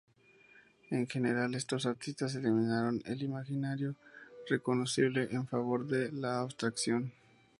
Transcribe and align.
En 0.89 1.05
general, 1.07 1.53
estos 1.53 1.85
artistas 1.85 2.33
eliminaron 2.33 3.03
el 3.05 3.21
imaginario 3.21 3.93
reconocible 4.49 5.27
en 5.29 5.45
favor 5.45 5.85
de 5.85 6.11
la 6.11 6.39
abstracción. 6.39 7.11